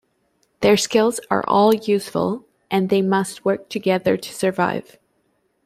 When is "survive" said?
4.33-4.97